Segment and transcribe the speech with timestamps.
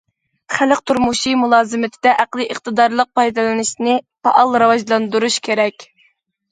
[0.53, 3.95] خەلق تۇرمۇشى مۇلازىمىتىدە ئەقلىي ئىقتىدارلىق پايدىلىنىشنى
[4.29, 5.89] پائال راۋاجلاندۇرۇش كېرەك.